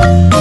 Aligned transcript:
Thank. 0.00 0.39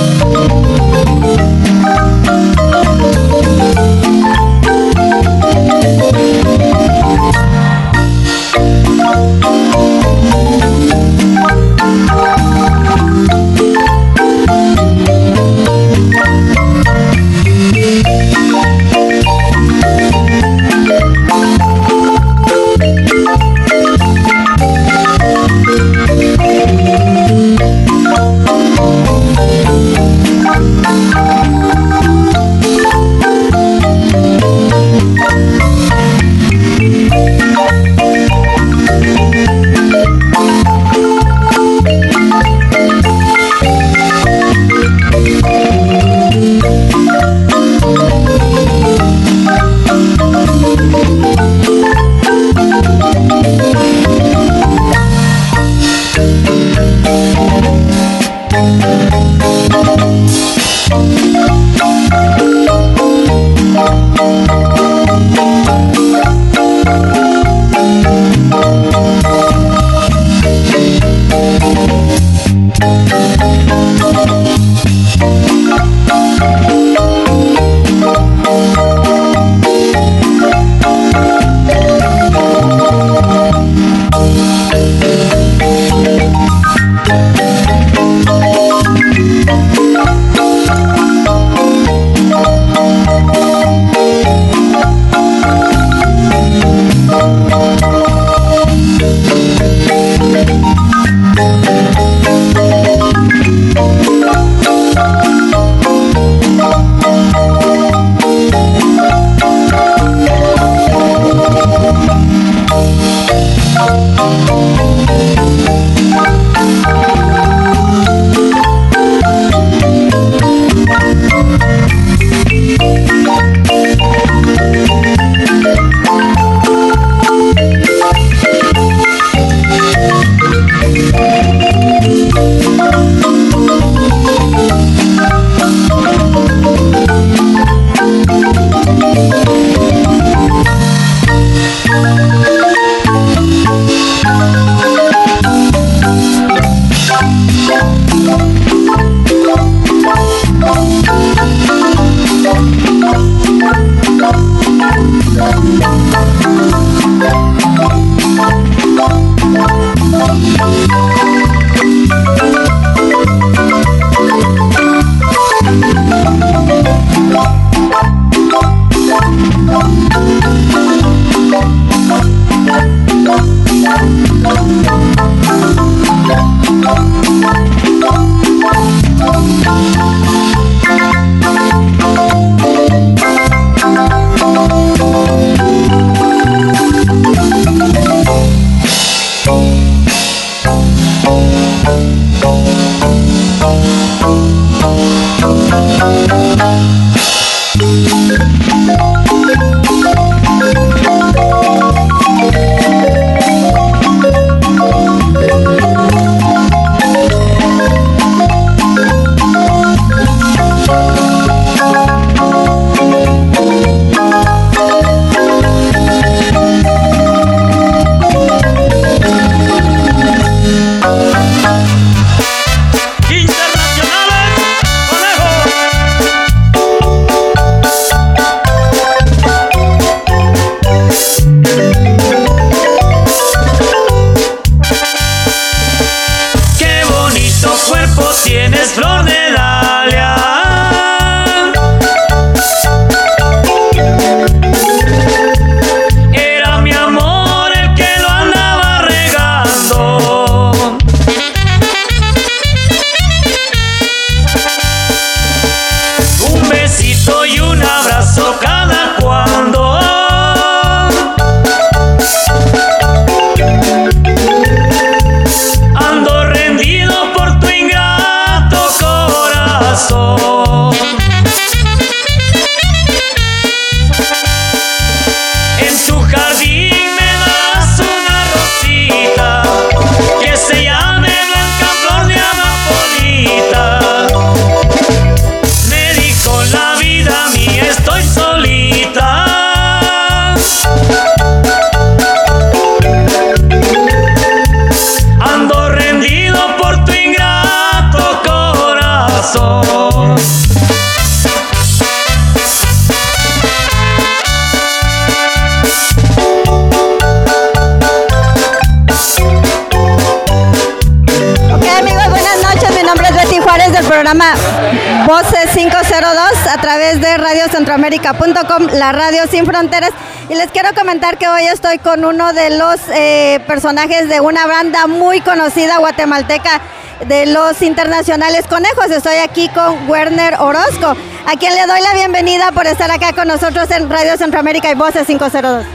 La 318.93 319.11
radio 319.11 319.43
sin 319.49 319.65
fronteras. 319.65 320.11
Y 320.49 320.55
les 320.55 320.71
quiero 320.71 320.89
comentar 320.95 321.37
que 321.37 321.47
hoy 321.47 321.63
estoy 321.71 321.99
con 321.99 322.25
uno 322.25 322.53
de 322.53 322.77
los 322.77 322.99
eh, 323.13 323.59
personajes 323.67 324.29
de 324.29 324.39
una 324.39 324.65
banda 324.65 325.07
muy 325.07 325.41
conocida 325.41 325.99
guatemalteca 325.99 326.81
de 327.27 327.45
los 327.45 327.81
internacionales 327.81 328.65
conejos. 328.67 329.11
Estoy 329.11 329.37
aquí 329.37 329.69
con 329.69 330.09
Werner 330.09 330.55
Orozco, 330.59 331.15
a 331.45 331.55
quien 331.57 331.75
le 331.75 331.85
doy 331.85 332.01
la 332.01 332.13
bienvenida 332.13 332.71
por 332.71 332.87
estar 332.87 333.11
acá 333.11 333.33
con 333.33 333.47
nosotros 333.47 333.89
en 333.91 334.09
Radio 334.09 334.37
Centroamérica 334.37 334.91
y 334.91 334.95
Voces 334.95 335.27
502. 335.27 335.85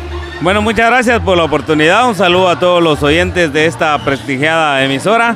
Bueno, 0.41 0.63
muchas 0.63 0.91
gracias 0.91 1.21
por 1.21 1.37
la 1.37 1.45
oportunidad. 1.45 2.09
Un 2.09 2.15
saludo 2.15 2.49
a 2.49 2.59
todos 2.59 2.83
los 2.83 3.03
oyentes 3.03 3.53
de 3.53 3.67
esta 3.67 3.99
prestigiada 4.05 4.83
emisora. 4.85 5.35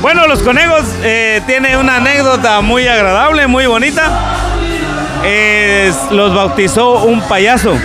Bueno, 0.00 0.26
Los 0.26 0.42
Conejos 0.42 0.84
eh, 1.02 1.42
tiene 1.46 1.76
una 1.76 1.96
anécdota 1.96 2.60
muy 2.60 2.86
agradable, 2.86 3.46
muy 3.46 3.66
bonita 3.66 4.47
los 6.10 6.34
bautizó 6.34 7.04
un 7.04 7.20
payaso 7.22 7.76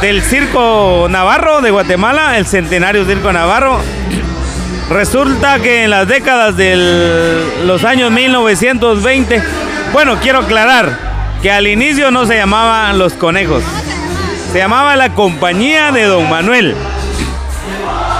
del 0.00 0.22
Circo 0.22 1.06
Navarro 1.10 1.60
de 1.60 1.70
Guatemala, 1.70 2.38
el 2.38 2.46
Centenario 2.46 3.04
Circo 3.04 3.32
Navarro. 3.32 3.80
Resulta 4.90 5.58
que 5.60 5.84
en 5.84 5.90
las 5.90 6.08
décadas 6.08 6.56
de 6.56 7.44
los 7.64 7.84
años 7.84 8.10
1920, 8.10 9.42
bueno, 9.92 10.18
quiero 10.20 10.40
aclarar 10.40 10.98
que 11.42 11.50
al 11.50 11.66
inicio 11.66 12.10
no 12.10 12.26
se 12.26 12.36
llamaban 12.36 12.98
los 12.98 13.14
conejos, 13.14 13.62
se 14.52 14.58
llamaba 14.58 14.96
la 14.96 15.14
Compañía 15.14 15.92
de 15.92 16.04
Don 16.04 16.28
Manuel. 16.28 16.74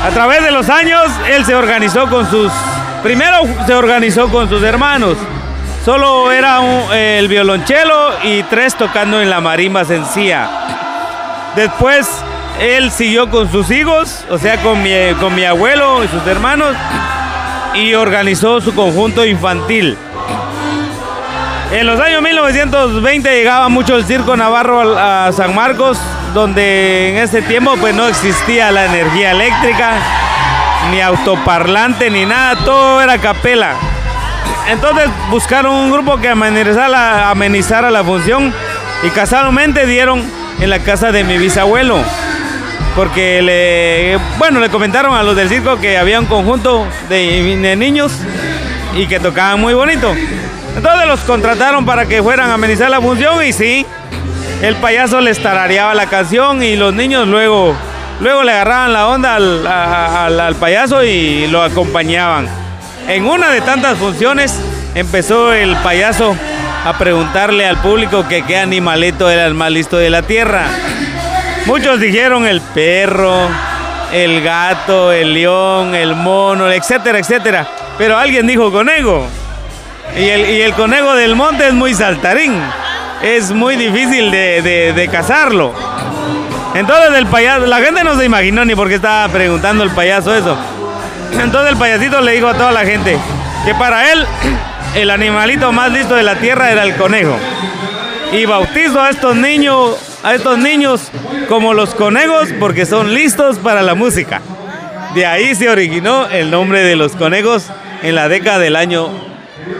A 0.04 0.10
través 0.10 0.42
de 0.42 0.50
los 0.50 0.68
años, 0.68 1.02
él 1.28 1.44
se 1.44 1.54
organizó 1.54 2.08
con 2.08 2.30
sus, 2.30 2.52
primero 3.02 3.38
se 3.66 3.74
organizó 3.74 4.28
con 4.28 4.48
sus 4.48 4.62
hermanos, 4.62 5.16
Solo 5.84 6.30
era 6.30 6.60
un, 6.60 6.92
el 6.92 7.26
violonchelo 7.28 8.10
y 8.22 8.42
tres 8.44 8.74
tocando 8.76 9.20
en 9.22 9.30
la 9.30 9.40
marimba 9.40 9.84
sencilla. 9.84 10.48
Después 11.56 12.06
él 12.60 12.90
siguió 12.90 13.30
con 13.30 13.50
sus 13.50 13.70
hijos, 13.70 14.24
o 14.28 14.36
sea, 14.36 14.58
con 14.58 14.82
mi, 14.82 14.90
con 15.18 15.34
mi 15.34 15.44
abuelo 15.44 16.04
y 16.04 16.08
sus 16.08 16.26
hermanos, 16.26 16.76
y 17.74 17.94
organizó 17.94 18.60
su 18.60 18.74
conjunto 18.74 19.24
infantil. 19.24 19.96
En 21.72 21.86
los 21.86 21.98
años 21.98 22.20
1920 22.20 23.32
llegaba 23.32 23.68
mucho 23.70 23.96
el 23.96 24.04
circo 24.04 24.36
navarro 24.36 24.98
a 24.98 25.32
San 25.32 25.54
Marcos, 25.54 25.98
donde 26.34 27.10
en 27.10 27.16
ese 27.16 27.40
tiempo 27.40 27.76
pues 27.80 27.94
no 27.94 28.06
existía 28.06 28.70
la 28.70 28.84
energía 28.84 29.30
eléctrica, 29.30 29.92
ni 30.90 31.00
autoparlante, 31.00 32.10
ni 32.10 32.26
nada, 32.26 32.56
todo 32.64 33.00
era 33.00 33.16
capela. 33.18 33.89
Entonces 34.70 35.10
buscaron 35.30 35.74
un 35.74 35.90
grupo 35.90 36.18
que 36.18 36.28
amenizara, 36.28 37.90
la 37.90 38.04
función 38.04 38.54
y 39.02 39.08
casualmente 39.10 39.84
dieron 39.84 40.22
en 40.60 40.70
la 40.70 40.78
casa 40.78 41.10
de 41.10 41.24
mi 41.24 41.38
bisabuelo. 41.38 41.98
Porque 42.94 43.42
le, 43.42 44.16
bueno, 44.38 44.60
le 44.60 44.68
comentaron 44.68 45.14
a 45.14 45.24
los 45.24 45.34
del 45.34 45.48
circo 45.48 45.80
que 45.80 45.98
había 45.98 46.20
un 46.20 46.26
conjunto 46.26 46.86
de, 47.08 47.74
niños 47.76 48.12
y 48.94 49.08
que 49.08 49.18
tocaban 49.18 49.60
muy 49.60 49.74
bonito. 49.74 50.14
Entonces 50.76 51.08
los 51.08 51.20
contrataron 51.20 51.84
para 51.84 52.06
que 52.06 52.22
fueran 52.22 52.50
a 52.50 52.54
amenizar 52.54 52.90
la 52.90 53.00
función 53.00 53.44
y 53.44 53.52
sí, 53.52 53.84
el 54.62 54.76
payaso 54.76 55.20
les 55.20 55.42
tarareaba 55.42 55.94
la 55.94 56.06
canción 56.06 56.62
y 56.62 56.76
los 56.76 56.94
niños 56.94 57.26
luego, 57.26 57.74
luego 58.20 58.44
le 58.44 58.52
agarraban 58.52 58.92
la 58.92 59.08
onda 59.08 59.34
al, 59.34 59.66
al 59.66 60.54
payaso 60.54 61.02
y 61.02 61.48
lo 61.48 61.60
acompañaban. 61.60 62.69
En 63.08 63.26
una 63.26 63.50
de 63.50 63.60
tantas 63.60 63.98
funciones 63.98 64.54
empezó 64.94 65.52
el 65.52 65.76
payaso 65.78 66.36
a 66.84 66.96
preguntarle 66.96 67.66
al 67.66 67.76
público 67.78 68.26
que 68.28 68.42
qué 68.42 68.58
animalito 68.58 69.28
era 69.28 69.46
el 69.46 69.54
más 69.54 69.70
listo 69.70 69.96
de 69.96 70.10
la 70.10 70.22
tierra. 70.22 70.66
Muchos 71.66 72.00
dijeron 72.00 72.46
el 72.46 72.60
perro, 72.60 73.48
el 74.12 74.42
gato, 74.42 75.12
el 75.12 75.34
león, 75.34 75.94
el 75.94 76.14
mono, 76.14 76.70
etcétera, 76.70 77.18
etcétera. 77.18 77.66
Pero 77.98 78.16
alguien 78.16 78.46
dijo 78.46 78.72
conejo. 78.72 79.26
Y 80.16 80.28
el, 80.28 80.50
y 80.50 80.62
el 80.62 80.72
conejo 80.72 81.14
del 81.14 81.36
monte 81.36 81.68
es 81.68 81.74
muy 81.74 81.94
saltarín. 81.94 82.54
Es 83.22 83.52
muy 83.52 83.76
difícil 83.76 84.30
de, 84.30 84.62
de, 84.62 84.92
de 84.92 85.08
cazarlo. 85.08 85.74
Entonces 86.74 87.12
el 87.18 87.26
payaso, 87.26 87.66
la 87.66 87.80
gente 87.80 88.02
no 88.04 88.16
se 88.16 88.24
imaginó 88.24 88.64
ni 88.64 88.74
por 88.74 88.88
qué 88.88 88.94
estaba 88.94 89.28
preguntando 89.28 89.84
el 89.84 89.90
payaso 89.90 90.34
eso. 90.34 90.56
Entonces 91.42 91.72
el 91.72 91.76
payasito 91.76 92.20
le 92.20 92.32
dijo 92.32 92.48
a 92.48 92.54
toda 92.54 92.72
la 92.72 92.84
gente 92.84 93.18
que 93.64 93.74
para 93.74 94.12
él 94.12 94.26
el 94.94 95.10
animalito 95.10 95.72
más 95.72 95.92
listo 95.92 96.14
de 96.14 96.22
la 96.22 96.36
tierra 96.36 96.70
era 96.70 96.84
el 96.84 96.96
conejo. 96.96 97.36
Y 98.32 98.44
bautizo 98.44 99.00
a 99.00 99.10
estos 99.10 99.34
niños, 99.36 99.96
a 100.22 100.34
estos 100.34 100.58
niños 100.58 101.10
como 101.48 101.74
los 101.74 101.94
conejos 101.94 102.48
porque 102.60 102.86
son 102.86 103.12
listos 103.12 103.58
para 103.58 103.82
la 103.82 103.94
música. 103.94 104.40
De 105.14 105.26
ahí 105.26 105.54
se 105.56 105.68
originó 105.68 106.28
el 106.28 106.50
nombre 106.50 106.82
de 106.82 106.94
los 106.94 107.16
conejos 107.16 107.66
en 108.02 108.14
la 108.14 108.28
década 108.28 108.60
del 108.60 108.76
año 108.76 109.08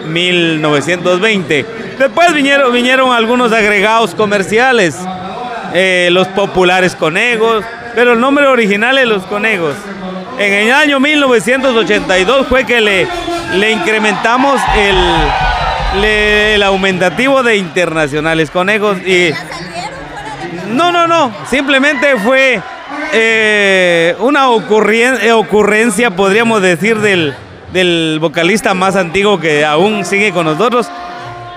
1920. 0.07 1.65
Después 1.99 2.33
vinieron, 2.33 3.13
algunos 3.13 3.53
agregados 3.53 4.15
comerciales, 4.15 4.97
eh, 5.75 6.09
los 6.11 6.27
populares 6.29 6.97
conejos, 6.97 7.65
pero 7.95 8.15
el 8.15 8.21
nombre 8.21 8.47
original 8.47 8.99
es 8.99 9.07
los 9.07 9.23
conejos. 9.25 9.75
En 10.41 10.55
el 10.55 10.73
año 10.73 10.99
1982 11.01 12.47
fue 12.47 12.65
que 12.65 12.81
le, 12.81 13.07
le 13.57 13.73
incrementamos 13.73 14.59
el, 14.75 16.01
le, 16.01 16.55
el 16.55 16.63
aumentativo 16.63 17.43
de 17.43 17.59
internacionales 17.59 18.51
conejos 18.51 18.97
y 19.07 19.33
no, 20.69 20.93
no, 20.93 21.07
no, 21.07 21.31
simplemente 21.51 22.17
fue 22.17 22.59
eh, 23.13 24.17
una 24.21 24.49
ocurrencia, 24.49 25.37
ocurrencia, 25.37 26.11
podríamos 26.11 26.63
decir, 26.63 26.97
del, 27.01 27.35
del 27.75 28.17
vocalista 28.19 28.73
más 28.73 28.97
antiguo 28.97 29.39
que 29.39 29.67
aún 29.67 30.07
sigue 30.07 30.33
con 30.33 30.47
nosotros, 30.47 30.91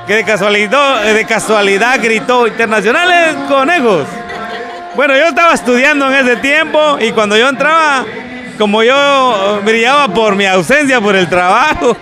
que 0.08 0.16
de 0.16 0.26
casualidad, 0.26 1.06
de 1.06 1.24
casualidad 1.24 2.02
gritó 2.04 2.48
internacionales 2.48 3.34
conejos. 3.48 4.08
Bueno, 4.96 5.16
yo 5.16 5.28
estaba 5.28 5.54
estudiando 5.54 6.14
en 6.14 6.28
ese 6.28 6.36
tiempo 6.36 6.98
y 7.00 7.14
cuando 7.14 7.38
yo 7.38 7.48
entraba, 7.48 8.04
como 8.58 8.84
yo 8.84 9.62
brillaba 9.64 10.08
por 10.08 10.36
mi 10.36 10.46
ausencia, 10.46 11.02
por 11.02 11.16
el 11.16 11.28
trabajo, 11.28 11.96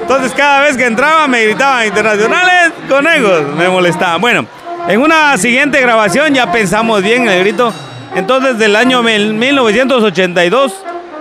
entonces 0.00 0.32
cada 0.32 0.60
vez 0.62 0.76
que 0.76 0.86
entraba 0.86 1.26
me 1.26 1.44
gritaban 1.44 1.86
internacionales 1.86 2.72
conejos, 2.88 3.42
me 3.56 3.68
molestaban. 3.68 4.20
Bueno, 4.20 4.46
en 4.88 5.00
una 5.00 5.36
siguiente 5.38 5.80
grabación 5.80 6.34
ya 6.34 6.52
pensamos 6.52 7.02
bien 7.02 7.22
en 7.22 7.28
el 7.28 7.40
grito. 7.40 7.72
Entonces 8.14 8.58
del 8.58 8.76
año 8.76 9.02
1982 9.02 10.74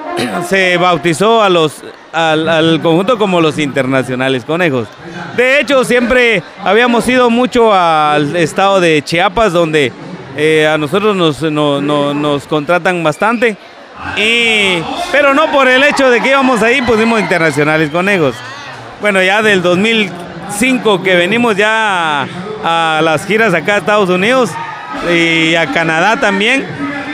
se 0.49 0.77
bautizó 0.77 1.41
al, 1.41 2.79
conjunto 2.81 3.17
como 3.17 3.41
los 3.41 3.57
internacionales 3.57 4.43
conejos. 4.45 4.87
De 5.35 5.59
hecho, 5.59 5.83
siempre 5.83 6.43
habíamos 6.63 7.07
ido 7.07 7.29
mucho 7.29 7.73
al 7.73 8.35
estado 8.35 8.79
de 8.79 9.01
Chiapas, 9.01 9.53
donde 9.53 9.91
eh, 10.35 10.67
a 10.67 10.77
nosotros 10.77 11.15
nos, 11.15 11.41
nos 11.41 12.43
contratan 12.47 13.03
bastante. 13.03 13.57
Y, 14.17 14.81
pero 15.11 15.33
no 15.33 15.51
por 15.51 15.67
el 15.67 15.83
hecho 15.83 16.09
de 16.09 16.21
que 16.21 16.29
íbamos 16.29 16.61
ahí, 16.61 16.81
pusimos 16.81 17.19
internacionales 17.19 17.89
conejos. 17.89 18.35
Bueno, 19.01 19.21
ya 19.21 19.41
del 19.41 19.61
2005 19.61 21.03
que 21.03 21.15
venimos 21.15 21.55
ya 21.55 22.21
a, 22.63 22.97
a 22.97 23.01
las 23.01 23.25
giras 23.25 23.53
acá 23.53 23.75
a 23.75 23.77
Estados 23.77 24.09
Unidos 24.09 24.49
y 25.11 25.55
a 25.55 25.67
Canadá 25.67 26.19
también 26.19 26.65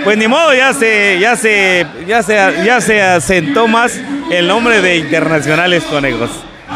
pues 0.03 0.17
ni 0.17 0.27
modo, 0.27 0.53
ya 0.53 0.73
se, 0.73 1.19
ya 1.19 1.35
se, 1.35 1.85
ya 2.07 2.23
se, 2.23 2.33
ya 2.63 2.81
se 2.81 3.01
asentó 3.01 3.67
más 3.67 3.99
el 4.31 4.47
nombre 4.47 4.81
de 4.81 4.97
Internacionales 4.97 5.83
Conejos. 5.83 6.29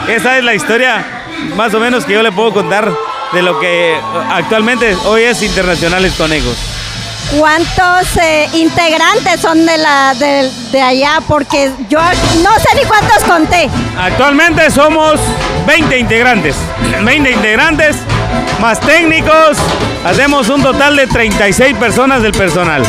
Esa 0.08 0.38
es 0.38 0.44
la 0.44 0.54
historia 0.54 1.04
más 1.56 1.74
o 1.74 1.80
menos 1.80 2.06
que 2.06 2.14
yo 2.14 2.22
le 2.22 2.32
puedo 2.32 2.52
contar 2.54 2.92
de 3.32 3.42
lo 3.42 3.60
que 3.60 3.96
actualmente 4.30 4.94
hoy 5.06 5.24
es 5.24 5.42
Internacionales 5.42 6.14
Conejos. 6.18 6.73
¿Cuántos 7.38 8.18
eh, 8.18 8.48
integrantes 8.54 9.40
son 9.42 9.66
de, 9.66 9.78
la, 9.78 10.14
de, 10.14 10.52
de, 10.72 10.82
allá? 10.82 11.20
Porque 11.28 11.72
yo 11.90 12.00
no 12.00 12.60
sé 12.60 12.76
ni 12.76 12.84
cuántos 12.86 13.24
conté. 13.24 13.70
Actualmente 13.98 14.70
somos 14.70 15.20
20 15.66 15.98
integrantes. 15.98 16.56
20 17.04 17.32
integrantes, 17.32 17.98
más 18.60 18.80
técnicos. 18.80 19.58
Hacemos 20.06 20.50
un 20.50 20.62
total 20.62 20.96
de 20.96 21.08
36 21.08 21.76
personas 21.78 22.22
del 22.22 22.34
personal 22.34 22.84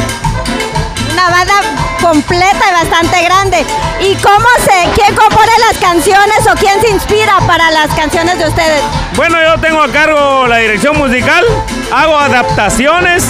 una 1.14 1.30
banda 1.30 1.54
completa 2.02 2.64
y 2.68 2.72
bastante 2.72 3.22
grande. 3.22 3.64
¿Y 4.00 4.14
cómo 4.16 4.46
se, 4.64 4.90
quién 4.94 5.14
compone 5.14 5.52
las 5.70 5.78
canciones 5.78 6.46
o 6.50 6.54
quién 6.56 6.80
se 6.80 6.90
inspira 6.90 7.38
para 7.46 7.70
las 7.70 7.88
canciones 7.94 8.38
de 8.38 8.48
ustedes? 8.48 8.82
Bueno, 9.16 9.38
yo 9.42 9.60
tengo 9.60 9.80
a 9.80 9.88
cargo 9.88 10.46
la 10.46 10.58
dirección 10.58 10.98
musical, 10.98 11.44
hago 11.92 12.18
adaptaciones, 12.18 13.24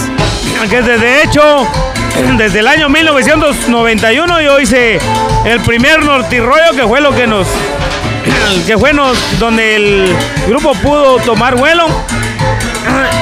que 0.69 0.81
desde 0.81 1.23
hecho, 1.23 1.67
desde 2.37 2.59
el 2.59 2.67
año 2.67 2.89
1991 2.89 4.41
yo 4.41 4.59
hice 4.59 4.99
el 5.45 5.59
primer 5.61 6.03
Nortirroyo, 6.03 6.71
que 6.75 6.83
fue 6.87 7.01
lo 7.01 7.13
que 7.13 7.27
nos, 7.27 7.47
que 8.65 8.77
fue 8.77 8.91
donde 9.39 9.75
el 9.75 10.15
grupo 10.47 10.73
pudo 10.75 11.17
tomar 11.19 11.55
vuelo. 11.55 11.87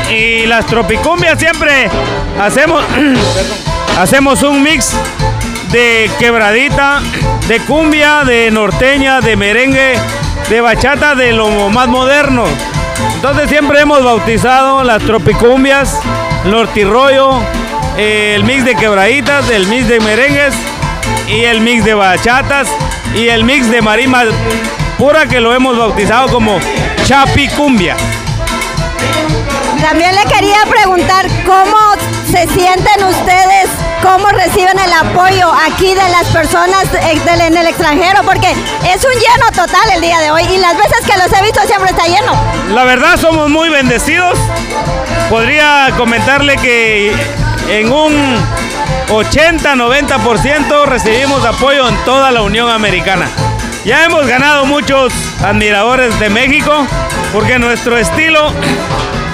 Y 0.09 0.45
las 0.45 0.65
tropicumbias 0.67 1.39
siempre 1.39 1.89
hacemos 2.39 2.83
Hacemos 3.99 4.41
un 4.41 4.63
mix 4.63 4.91
de 5.71 6.09
quebradita, 6.17 6.99
de 7.47 7.59
cumbia, 7.59 8.23
de 8.25 8.49
norteña, 8.49 9.21
de 9.21 9.35
merengue, 9.35 9.93
de 10.49 10.61
bachata, 10.61 11.13
de 11.13 11.31
lo 11.31 11.69
más 11.69 11.87
moderno. 11.87 12.45
Entonces 13.15 13.49
siempre 13.49 13.79
hemos 13.81 14.03
bautizado 14.03 14.83
las 14.83 15.01
tropicumbias, 15.03 15.99
nortirroyo, 16.45 17.39
el 17.97 18.43
mix 18.43 18.65
de 18.65 18.75
quebraditas, 18.75 19.49
el 19.49 19.67
mix 19.67 19.87
de 19.87 19.99
merengues 19.99 20.53
y 21.27 21.43
el 21.43 21.61
mix 21.61 21.85
de 21.85 21.93
bachatas 21.93 22.67
y 23.15 23.27
el 23.27 23.43
mix 23.43 23.69
de 23.69 23.81
marima 23.81 24.23
pura 24.97 25.25
que 25.25 25.39
lo 25.39 25.53
hemos 25.53 25.77
bautizado 25.77 26.27
como 26.29 26.59
chapicumbia. 27.05 27.95
También 29.81 30.15
le 30.15 30.23
quería 30.25 30.65
preguntar 30.69 31.27
cómo 31.45 31.77
se 32.25 32.47
sienten 32.47 33.03
ustedes, 33.03 33.69
cómo 34.03 34.27
reciben 34.27 34.77
el 34.77 34.93
apoyo 34.93 35.51
aquí 35.65 35.95
de 35.95 36.09
las 36.09 36.27
personas 36.27 36.83
en 36.93 37.57
el 37.57 37.67
extranjero, 37.67 38.21
porque 38.23 38.51
es 38.51 39.05
un 39.05 39.13
lleno 39.13 39.49
total 39.55 39.81
el 39.95 40.01
día 40.01 40.19
de 40.19 40.29
hoy 40.29 40.43
y 40.43 40.57
las 40.57 40.77
veces 40.77 41.05
que 41.05 41.17
los 41.17 41.31
he 41.31 41.41
visto 41.41 41.61
siempre 41.65 41.89
está 41.89 42.05
lleno. 42.05 42.33
La 42.73 42.83
verdad 42.83 43.17
somos 43.17 43.49
muy 43.49 43.69
bendecidos. 43.69 44.37
Podría 45.29 45.89
comentarle 45.97 46.57
que 46.57 47.15
en 47.69 47.91
un 47.91 48.13
80-90% 49.07 50.85
recibimos 50.85 51.45
apoyo 51.45 51.87
en 51.87 51.95
toda 52.03 52.31
la 52.31 52.41
Unión 52.41 52.69
Americana. 52.69 53.29
Ya 53.85 54.03
hemos 54.03 54.27
ganado 54.27 54.65
muchos 54.65 55.13
admiradores 55.41 56.19
de 56.19 56.29
México 56.29 56.85
porque 57.31 57.57
nuestro 57.57 57.97
estilo 57.97 58.51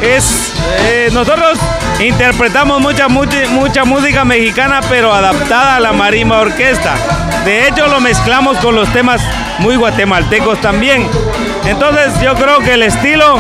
es 0.02 0.54
eh, 0.80 1.10
nosotros 1.12 1.60
interpretamos 2.00 2.82
mucha, 2.82 3.08
mucha, 3.10 3.84
música 3.84 4.24
mexicana 4.24 4.80
pero 4.90 5.14
adaptada 5.14 5.76
a 5.76 5.80
la 5.80 5.92
marimba 5.92 6.40
orquesta. 6.40 6.96
De 7.44 7.68
hecho 7.68 7.88
lo 7.88 8.00
mezclamos 8.00 8.58
con 8.60 8.76
los 8.76 8.92
temas 8.94 9.22
muy 9.60 9.76
guatemaltecos 9.76 10.62
también. 10.62 11.08
Entonces 11.66 12.20
yo 12.22 12.36
creo 12.36 12.60
que 12.60 12.74
el 12.74 12.84
estilo 12.84 13.38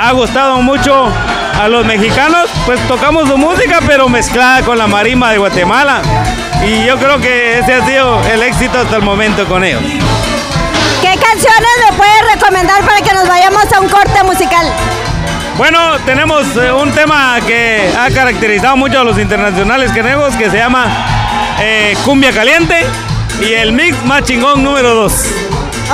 ha 0.00 0.12
gustado 0.12 0.60
mucho 0.60 1.10
a 1.60 1.68
los 1.68 1.84
mexicanos, 1.84 2.48
pues 2.66 2.78
tocamos 2.86 3.28
su 3.28 3.36
música 3.36 3.80
pero 3.86 4.08
mezclada 4.08 4.62
con 4.62 4.78
la 4.78 4.86
marimba 4.86 5.30
de 5.30 5.38
Guatemala. 5.38 6.02
Y 6.66 6.84
yo 6.84 6.98
creo 6.98 7.20
que 7.20 7.58
ese 7.58 7.74
ha 7.74 7.86
sido 7.86 8.20
el 8.24 8.42
éxito 8.42 8.78
hasta 8.78 8.96
el 8.96 9.02
momento 9.02 9.46
con 9.46 9.64
ellos. 9.64 9.82
¿Qué 11.00 11.16
canciones 11.18 11.70
me 11.90 11.96
puedes 11.96 12.34
recomendar 12.34 12.82
para 12.82 13.00
que 13.00 13.14
nos 13.14 13.26
vayamos 13.26 13.72
a 13.72 13.80
un 13.80 13.88
corte 13.88 14.22
musical? 14.24 14.66
Bueno, 15.58 15.98
tenemos 16.06 16.46
eh, 16.56 16.70
un 16.72 16.92
tema 16.92 17.36
que 17.44 17.92
ha 17.98 18.08
caracterizado 18.10 18.76
mucho 18.76 19.00
a 19.00 19.04
los 19.04 19.18
internacionales 19.18 19.90
quenegos 19.90 20.36
que 20.36 20.48
se 20.48 20.56
llama 20.56 20.86
eh, 21.60 21.96
Cumbia 22.04 22.30
Caliente 22.30 22.86
y 23.42 23.54
el 23.54 23.72
mix 23.72 24.00
más 24.04 24.22
chingón 24.22 24.62
número 24.62 24.94
2. 24.94 25.12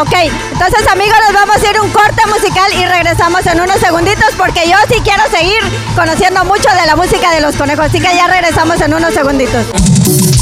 Ok, 0.01 0.13
entonces 0.53 0.87
amigos, 0.93 1.17
nos 1.27 1.33
vamos 1.33 1.57
a 1.57 1.71
ir 1.71 1.81
un 1.81 1.89
corte 1.89 2.27
musical 2.27 2.71
y 2.79 2.85
regresamos 2.85 3.47
en 3.47 3.59
unos 3.59 3.77
segunditos 3.77 4.35
porque 4.37 4.69
yo 4.69 4.77
sí 4.93 5.01
quiero 5.03 5.23
seguir 5.31 5.63
conociendo 5.97 6.45
mucho 6.45 6.69
de 6.79 6.87
la 6.87 6.95
música 6.95 7.33
de 7.33 7.41
los 7.41 7.57
conejos, 7.57 7.87
así 7.87 8.01
que 8.01 8.15
ya 8.15 8.27
regresamos 8.27 8.79
en 8.83 8.93
unos 8.93 9.15
segunditos. 9.15 9.65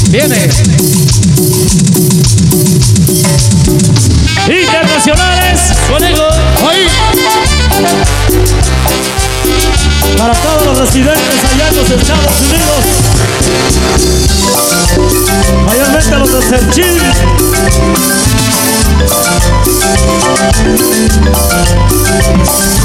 Viene. 0.09 0.49
Internacionales, 4.49 5.61
conejos. 5.89 6.35
Hoy 6.61 6.89
para 10.17 10.33
todos 10.33 10.65
los 10.65 10.77
residentes 10.79 11.43
allá 11.53 11.67
en 11.69 11.75
los 11.75 11.89
Estados 11.89 12.41
Unidos, 12.41 12.83
mayormente 15.65 16.17
los 16.17 16.31
de 16.33 16.41
Serchín. 16.41 16.99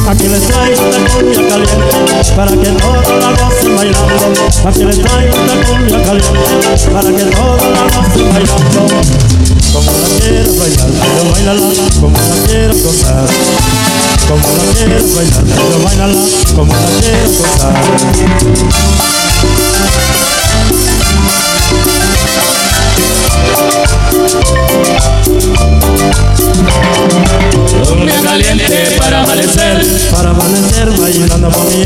Aquí 0.09 0.27
les 0.27 0.43
traigo 0.47 0.83
una 0.89 0.99
cumbia 1.11 1.49
caliente 1.49 2.33
para 2.35 2.51
que 2.51 2.71
todos 2.81 3.09
la 3.21 3.31
gocen 3.45 3.77
bailando. 3.77 4.69
Aquí 4.69 4.85
les 4.85 5.03
traigo 5.03 5.37
una 5.43 5.55
cumbia 5.67 6.03
caliente 6.03 6.91
para 6.93 7.11
que 7.11 7.25
todos 7.25 7.63
la 7.63 7.83
gocen 7.95 8.33
bailando. 8.33 9.58
Como 9.73 9.91
la 9.93 10.09
quiero 10.21 10.55
bailar, 10.55 10.91
yo 10.91 11.31
bailala, 11.31 11.69
como 12.01 12.17
la 12.19 12.47
quiero 12.47 12.75
gozar. 12.79 13.29
Como 14.29 14.49
la 14.57 14.65
quieres 14.75 15.15
bailar, 15.15 15.45
pero 15.45 15.85
bailala. 15.85 16.25
Como 16.55 16.73
la 16.73 16.89
quieres 17.01 17.39
gozar. 17.39 17.75
Cumbia 27.87 28.21
caliente 28.21 28.97
para 28.99 29.21
amanecer, 29.23 30.11
para 30.11 30.31
amanecer 30.31 30.91
bailando 30.99 31.51
con 31.51 31.67
mi 31.67 31.85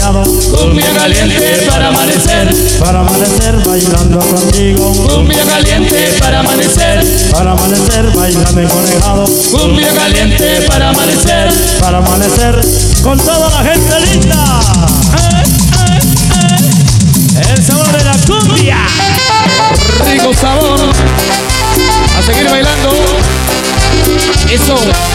Cumbia 0.50 0.92
caliente 0.94 1.66
para 1.68 1.88
amanecer, 1.88 2.78
para 2.80 3.00
amanecer 3.00 3.54
bailando 3.66 4.18
contigo. 4.18 4.92
Cumbia 5.08 5.44
caliente 5.44 6.16
para 6.18 6.40
amanecer, 6.40 7.30
para 7.30 7.52
amanecer 7.52 8.10
bailando 8.14 8.60
enconejado. 8.60 9.24
Cumbia 9.50 9.92
caliente 9.92 10.62
para 10.66 10.88
amanecer, 10.88 11.52
para 11.80 11.98
amanecer 11.98 12.60
con 13.02 13.18
toda 13.18 13.50
la 13.50 13.70
gente 13.70 14.00
linda. 14.00 15.41
Show. 24.82 25.11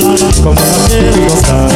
como 0.00 0.54
la 0.54 0.88
quiero 0.88 1.28
gozar. 1.28 1.68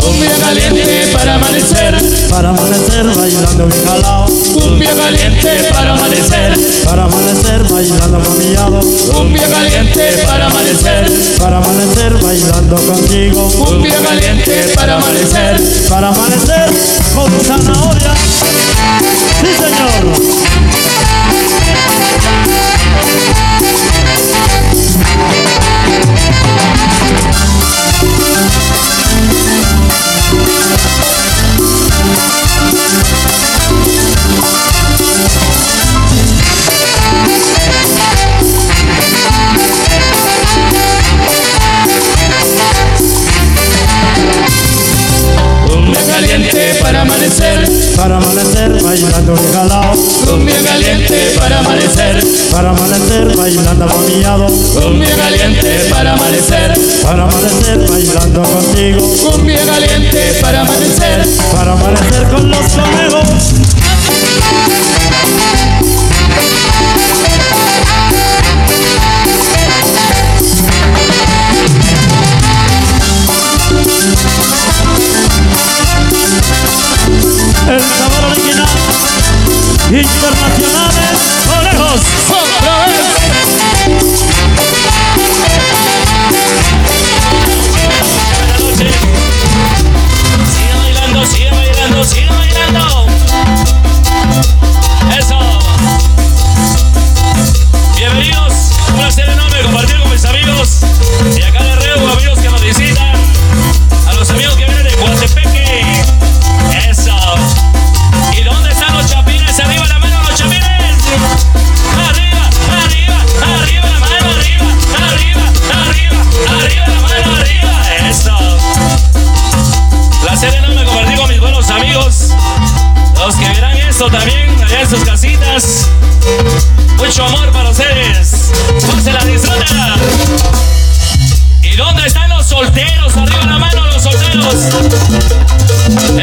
Cumbia 0.00 0.36
caliente 0.40 1.10
para 1.12 1.34
amanecer, 1.34 1.94
para 2.30 2.48
amanecer 2.50 3.06
bailando 3.14 3.66
bien 3.66 3.84
jalao. 3.86 4.26
Cumbia 4.54 4.94
caliente 4.94 5.50
para 5.70 5.92
amanecer, 5.92 6.52
para 6.84 7.04
amanecer 7.04 7.62
bailando 7.70 8.18
mamillado. 8.18 8.80
Cumbia 9.12 9.48
caliente 9.48 10.22
para 10.24 10.46
amanecer, 10.46 11.36
para 11.38 11.58
amanecer 11.58 12.12
bailando 12.22 12.76
contigo. 12.76 13.46
Un 13.46 13.64
Cumbia 13.64 14.00
caliente 14.02 14.72
para 14.74 14.96
amanecer, 14.96 15.88
para 15.88 16.08
amanecer 16.08 16.51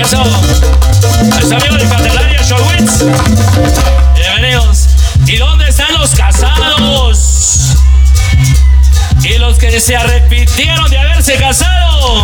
pasó? 0.10 0.24
¿Está 1.40 1.56
amigo 1.58 1.76
del 1.76 1.90
Candelaria 1.90 2.42
Showitz? 2.42 3.04
Bienvenidos. 4.16 4.88
¿Y 5.28 5.38
dónde 5.38 5.70
están 5.70 5.94
los 5.94 6.16
casados? 6.16 7.76
Y 9.24 9.38
los 9.38 9.58
que 9.58 9.80
se 9.80 9.96
arrepintieron 9.96 10.90
de 10.90 10.98
haberse 10.98 11.36
casado. 11.36 12.24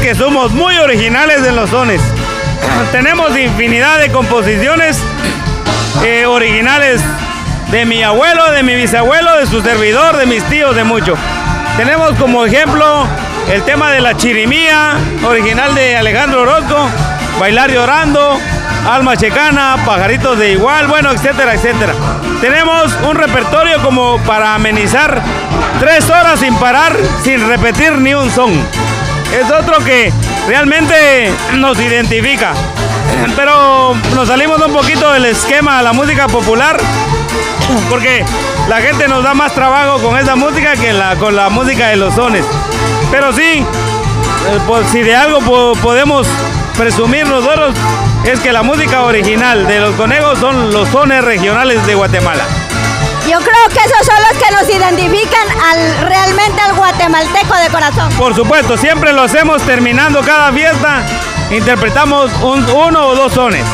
Que 0.00 0.14
somos 0.14 0.52
muy 0.52 0.76
originales 0.78 1.46
en 1.46 1.56
los 1.56 1.70
sones. 1.70 2.00
Tenemos 2.90 3.36
infinidad 3.36 3.98
de 3.98 4.10
composiciones 4.10 4.98
eh, 6.04 6.24
originales 6.26 7.02
de 7.70 7.84
mi 7.84 8.02
abuelo, 8.02 8.50
de 8.52 8.62
mi 8.62 8.74
bisabuelo, 8.74 9.36
de 9.36 9.46
su 9.46 9.60
servidor, 9.62 10.16
de 10.16 10.26
mis 10.26 10.42
tíos, 10.44 10.74
de 10.74 10.84
mucho. 10.84 11.16
Tenemos 11.76 12.12
como 12.12 12.46
ejemplo 12.46 13.06
el 13.52 13.62
tema 13.64 13.90
de 13.90 14.00
la 14.00 14.16
chirimía, 14.16 14.94
original 15.24 15.74
de 15.74 15.96
Alejandro 15.96 16.42
Orozco, 16.42 16.88
Bailar 17.38 17.70
llorando, 17.70 18.38
Alma 18.88 19.16
Checana, 19.16 19.76
Pajaritos 19.84 20.38
de 20.38 20.52
Igual, 20.52 20.86
bueno, 20.86 21.10
etcétera, 21.10 21.54
etcétera. 21.54 21.92
Tenemos 22.40 22.96
un 23.08 23.16
repertorio 23.16 23.82
como 23.82 24.18
para 24.24 24.54
amenizar 24.54 25.20
tres 25.78 26.08
horas 26.08 26.40
sin 26.40 26.54
parar, 26.56 26.96
sin 27.22 27.46
repetir 27.46 27.92
ni 27.98 28.14
un 28.14 28.30
son. 28.30 28.52
Es 29.32 29.50
otro 29.50 29.78
que 29.84 30.12
realmente 30.48 31.30
nos 31.54 31.78
identifica. 31.78 32.52
Pero 33.36 33.94
nos 34.14 34.28
salimos 34.28 34.60
un 34.60 34.72
poquito 34.72 35.12
del 35.12 35.26
esquema 35.26 35.78
de 35.78 35.84
la 35.84 35.92
música 35.92 36.26
popular 36.28 36.78
porque 37.88 38.24
la 38.68 38.80
gente 38.80 39.06
nos 39.08 39.22
da 39.22 39.34
más 39.34 39.52
trabajo 39.54 39.98
con 40.00 40.18
esa 40.18 40.34
música 40.36 40.74
que 40.74 40.92
la, 40.92 41.16
con 41.16 41.36
la 41.36 41.48
música 41.48 41.88
de 41.88 41.96
los 41.96 42.14
sones. 42.14 42.44
Pero 43.10 43.32
sí, 43.32 43.42
eh, 43.42 43.64
pues, 44.66 44.88
si 44.90 45.02
de 45.02 45.14
algo 45.14 45.40
po- 45.40 45.72
podemos 45.80 46.26
presumir 46.76 47.26
nosotros 47.26 47.74
es 48.24 48.40
que 48.40 48.52
la 48.52 48.62
música 48.62 49.02
original 49.02 49.66
de 49.66 49.80
los 49.80 49.94
conejos 49.94 50.38
son 50.38 50.72
los 50.72 50.88
sones 50.88 51.22
regionales 51.24 51.84
de 51.86 51.94
Guatemala. 51.94 52.44
Yo 53.28 53.38
creo 53.38 53.68
que 53.72 53.78
esos 53.78 54.06
son 54.06 54.16
los 54.28 54.42
que 54.42 54.50
nos 54.54 54.68
identifican 54.68 55.46
al 55.70 56.08
realmente 56.08 56.60
al 56.60 56.74
guatemalteco 56.74 57.54
de 57.56 57.68
corazón. 57.70 58.12
Por 58.14 58.34
supuesto, 58.34 58.76
siempre 58.76 59.12
lo 59.12 59.22
hacemos 59.22 59.62
terminando 59.62 60.20
cada 60.22 60.52
fiesta, 60.52 61.02
interpretamos 61.50 62.30
un- 62.42 62.68
uno 62.70 63.06
o 63.08 63.14
dos 63.14 63.32
sones. 63.32 63.64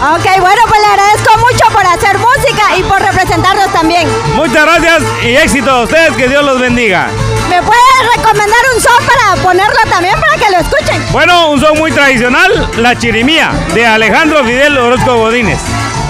Ok, 0.00 0.24
bueno, 0.40 0.62
pues 0.68 0.80
le 0.80 0.86
agradezco 0.86 1.38
mucho 1.38 1.64
por 1.72 1.84
hacer 1.84 2.16
música 2.18 2.76
y 2.76 2.82
por 2.84 3.00
representarnos 3.02 3.66
también. 3.72 4.08
Muchas 4.36 4.64
gracias 4.64 5.02
y 5.24 5.34
éxito 5.36 5.70
a 5.70 5.82
ustedes, 5.82 6.16
que 6.16 6.28
Dios 6.28 6.44
los 6.44 6.60
bendiga. 6.60 7.08
¿Me 7.50 7.60
puede 7.62 7.80
recomendar 8.16 8.60
un 8.74 8.80
son 8.80 9.04
para 9.06 9.42
ponerlo 9.42 9.80
también 9.90 10.14
para 10.20 10.34
que 10.36 10.50
lo 10.50 10.58
escuchen? 10.58 11.04
Bueno, 11.10 11.50
un 11.50 11.60
son 11.60 11.76
muy 11.78 11.90
tradicional, 11.90 12.70
la 12.76 12.96
chirimía, 12.96 13.50
de 13.74 13.86
Alejandro 13.86 14.44
Fidel 14.44 14.78
Orozco 14.78 15.16
Godínez. 15.16 15.58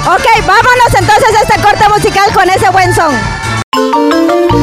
Ok, 0.07 0.47
vámonos 0.47 0.95
entonces 0.99 1.35
a 1.37 1.43
este 1.43 1.61
corte 1.61 1.89
musical 1.89 2.33
con 2.33 2.49
ese 2.49 2.71
buen 2.71 2.95
son. 2.95 4.58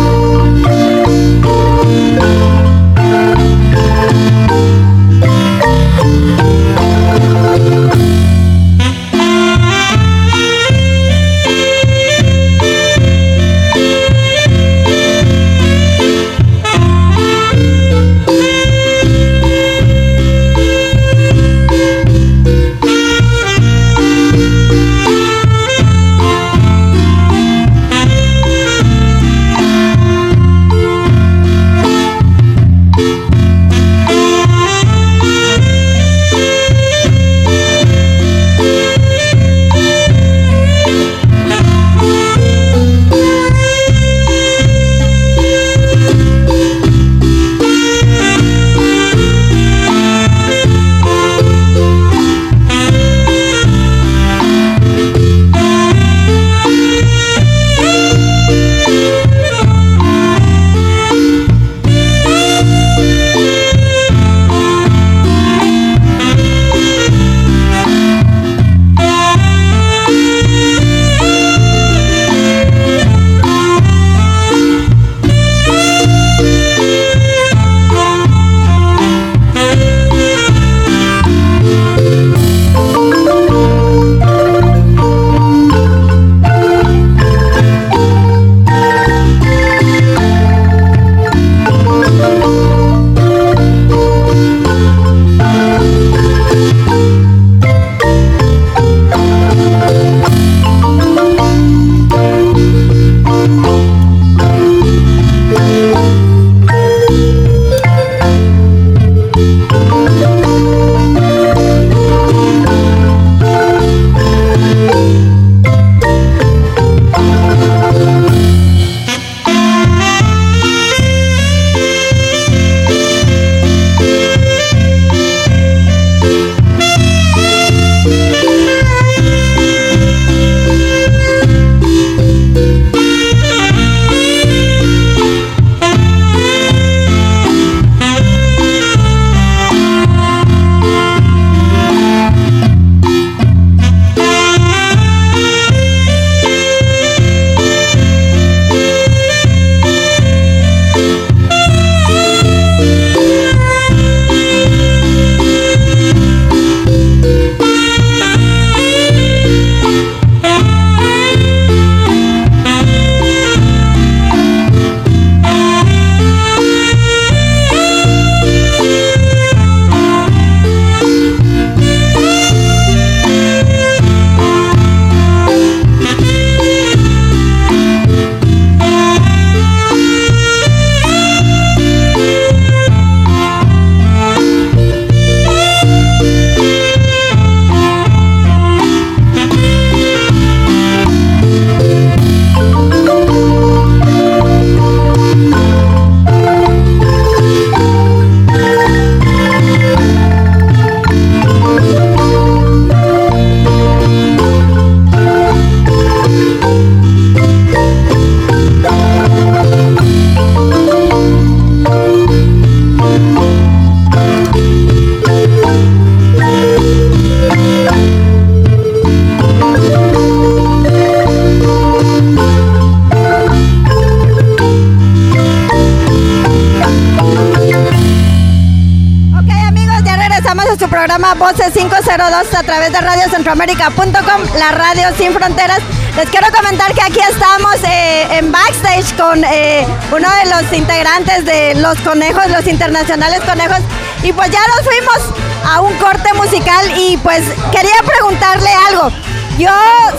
Voces 231.38 231.74
502 231.74 232.54
a 232.56 232.64
través 232.64 232.94
de 232.94 233.02
radiocentroamérica.com, 233.02 234.42
la 234.58 234.72
radio 234.72 235.10
sin 235.18 235.34
fronteras. 235.34 235.80
Les 236.16 236.30
quiero 236.30 236.48
comentar 236.56 236.94
que 236.94 237.02
aquí 237.02 237.20
estamos 237.20 237.76
eh, 237.84 238.38
en 238.38 238.54
backstage 238.54 239.14
con 239.18 239.44
eh, 239.44 239.86
uno 240.14 240.30
de 240.30 240.50
los 240.50 240.72
integrantes 240.72 241.44
de 241.44 241.76
Los 241.76 242.00
Conejos, 242.00 242.50
los 242.50 242.66
internacionales 242.68 243.42
conejos. 243.42 243.80
Y 244.24 244.32
pues 244.32 244.50
ya 244.50 244.62
nos 244.68 244.86
fuimos 244.86 245.38
a 245.70 245.82
un 245.82 245.94
corte 245.98 246.34
musical 246.36 246.86
y 246.98 247.18
pues 247.18 247.42
quería 247.72 247.98
preguntarle 248.06 248.70
algo. 248.88 249.12
Yo 249.58 249.72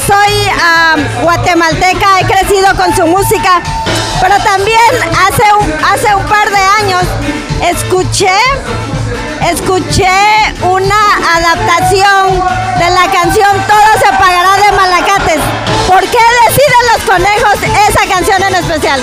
soy 0.07 0.51
guatemalteca, 1.23 2.21
he 2.21 2.25
crecido 2.27 2.75
con 2.77 2.95
su 2.95 3.07
música, 3.07 3.63
pero 4.21 4.37
también 4.45 4.79
hace 5.27 5.45
un, 5.61 5.73
hace 5.83 6.15
un 6.15 6.26
escuché 9.57 10.07
una 10.63 11.01
adaptación 11.35 12.45
de 12.79 12.91
la 12.91 13.11
canción 13.11 13.51
Todo 13.67 13.93
se 13.99 14.11
pagará 14.19 14.57
de 14.57 14.73
Malacates. 14.77 15.41
¿Por 15.87 16.01
qué 16.01 16.19
deciden 16.47 16.83
los 16.93 17.05
conejos 17.05 17.55
esa 17.89 18.07
canción 18.09 18.43
en 18.43 18.55
especial? 18.55 19.01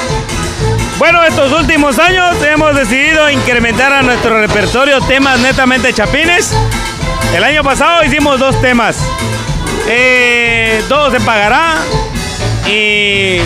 Bueno, 0.99 1.23
estos 1.23 1.51
últimos 1.51 1.97
años 1.97 2.35
hemos 2.43 2.75
decidido 2.75 3.29
incrementar 3.29 3.91
a 3.91 4.03
nuestro 4.03 4.39
repertorio 4.39 5.01
temas 5.01 5.39
netamente 5.39 5.91
chapines. 5.93 6.51
El 7.33 7.43
año 7.43 7.63
pasado 7.63 8.03
hicimos 8.03 8.39
dos 8.39 8.59
temas. 8.61 8.97
Eh, 9.87 10.83
todo 10.87 11.09
se 11.09 11.19
pagará. 11.21 11.77
Y 12.67 13.39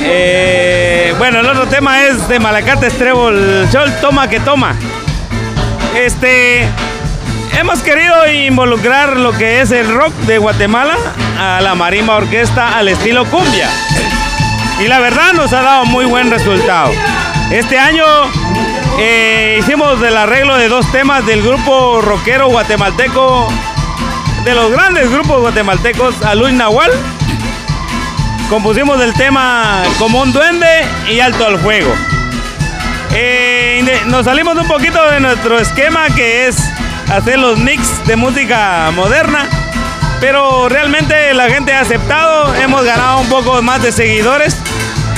eh, 0.00 1.14
bueno, 1.18 1.40
el 1.40 1.46
otro 1.46 1.66
tema 1.66 2.02
es 2.04 2.26
de 2.28 2.40
Malacate 2.40 2.90
Trébol 2.90 3.68
Sol, 3.70 3.92
toma 4.00 4.28
que 4.28 4.40
toma. 4.40 4.74
Este 5.94 6.66
hemos 7.58 7.80
querido 7.80 8.26
involucrar 8.30 9.18
lo 9.18 9.32
que 9.32 9.60
es 9.60 9.70
el 9.70 9.92
rock 9.94 10.12
de 10.26 10.38
Guatemala 10.38 10.96
a 11.38 11.60
la 11.60 11.74
marimba 11.74 12.16
orquesta 12.16 12.78
al 12.78 12.88
estilo 12.88 13.26
cumbia. 13.26 13.68
Y 14.80 14.88
la 14.88 15.00
verdad 15.00 15.32
nos 15.34 15.52
ha 15.52 15.60
dado 15.60 15.84
muy 15.84 16.06
buen 16.06 16.30
resultado. 16.30 16.90
Este 17.50 17.78
año 17.78 18.04
eh, 18.98 19.58
hicimos 19.60 20.02
el 20.02 20.16
arreglo 20.16 20.56
de 20.56 20.68
dos 20.68 20.90
temas 20.92 21.26
del 21.26 21.42
grupo 21.42 22.00
rockero 22.00 22.48
guatemalteco 22.48 23.48
de 24.44 24.54
los 24.54 24.72
grandes 24.72 25.10
grupos 25.10 25.40
guatemaltecos, 25.40 26.14
Luis 26.36 26.54
Nahual. 26.54 26.90
Compusimos 28.48 29.00
el 29.00 29.12
tema 29.14 29.82
Como 29.98 30.22
un 30.22 30.32
duende 30.32 30.86
y 31.10 31.20
Alto 31.20 31.46
al 31.46 31.58
fuego. 31.58 31.94
Eh, 33.14 33.51
nos 34.06 34.24
salimos 34.24 34.56
un 34.56 34.66
poquito 34.66 35.02
de 35.10 35.20
nuestro 35.20 35.58
esquema 35.58 36.06
que 36.14 36.46
es 36.46 36.56
hacer 37.12 37.38
los 37.38 37.58
mix 37.58 38.04
de 38.06 38.16
música 38.16 38.90
moderna, 38.94 39.48
pero 40.20 40.68
realmente 40.68 41.34
la 41.34 41.48
gente 41.48 41.72
ha 41.72 41.80
aceptado, 41.80 42.54
hemos 42.56 42.84
ganado 42.84 43.20
un 43.20 43.28
poco 43.28 43.60
más 43.62 43.82
de 43.82 43.92
seguidores 43.92 44.56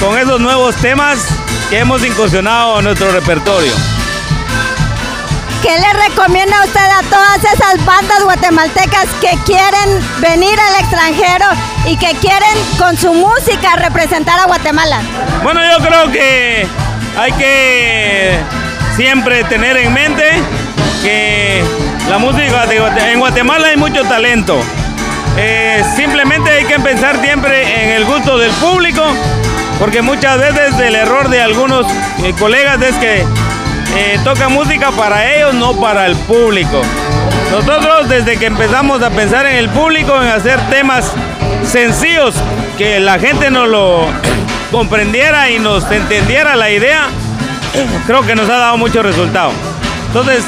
con 0.00 0.18
esos 0.18 0.40
nuevos 0.40 0.76
temas 0.76 1.26
que 1.70 1.78
hemos 1.78 2.04
incursionado 2.04 2.78
en 2.78 2.84
nuestro 2.84 3.10
repertorio. 3.12 3.72
¿Qué 5.62 5.78
le 5.78 5.92
recomienda 6.08 6.62
usted 6.64 6.80
a 6.80 7.02
todas 7.08 7.38
esas 7.38 7.84
bandas 7.86 8.22
guatemaltecas 8.22 9.06
que 9.20 9.30
quieren 9.46 10.00
venir 10.20 10.58
al 10.60 10.80
extranjero 10.80 11.46
y 11.86 11.96
que 11.96 12.14
quieren 12.16 12.58
con 12.78 12.98
su 12.98 13.14
música 13.14 13.76
representar 13.76 14.38
a 14.40 14.44
Guatemala? 14.44 15.00
Bueno, 15.42 15.60
yo 15.64 15.82
creo 15.82 16.12
que 16.12 16.66
hay 17.16 17.32
que 17.32 18.38
siempre 18.96 19.42
tener 19.44 19.76
en 19.76 19.92
mente 19.92 20.24
que 21.02 21.62
la 22.08 22.18
música 22.18 22.64
en 23.10 23.18
Guatemala 23.18 23.68
hay 23.68 23.76
mucho 23.76 24.02
talento. 24.04 24.60
Eh, 25.36 25.82
simplemente 25.96 26.50
hay 26.50 26.64
que 26.64 26.78
pensar 26.78 27.20
siempre 27.20 27.82
en 27.82 27.90
el 27.90 28.04
gusto 28.04 28.38
del 28.38 28.52
público, 28.52 29.02
porque 29.80 30.00
muchas 30.00 30.38
veces 30.38 30.78
el 30.78 30.94
error 30.94 31.28
de 31.28 31.42
algunos 31.42 31.86
eh, 32.22 32.34
colegas 32.38 32.80
es 32.82 32.94
que 32.96 33.24
eh, 33.96 34.18
toca 34.22 34.48
música 34.48 34.92
para 34.92 35.34
ellos, 35.34 35.54
no 35.54 35.72
para 35.80 36.06
el 36.06 36.14
público. 36.16 36.80
Nosotros 37.50 38.08
desde 38.08 38.36
que 38.36 38.46
empezamos 38.46 39.02
a 39.02 39.10
pensar 39.10 39.46
en 39.46 39.56
el 39.56 39.68
público, 39.70 40.20
en 40.22 40.28
hacer 40.28 40.60
temas 40.70 41.12
sencillos, 41.64 42.34
que 42.78 43.00
la 43.00 43.18
gente 43.18 43.50
nos 43.50 43.68
lo 43.68 44.06
comprendiera 44.70 45.50
y 45.50 45.58
nos 45.58 45.90
entendiera 45.90 46.54
la 46.54 46.70
idea, 46.70 47.08
creo 48.06 48.22
que 48.22 48.34
nos 48.34 48.48
ha 48.48 48.56
dado 48.56 48.76
mucho 48.76 49.02
resultado. 49.02 49.52
Entonces, 50.08 50.44